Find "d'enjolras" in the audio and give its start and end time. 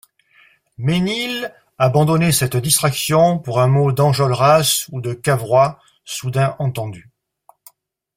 3.91-4.87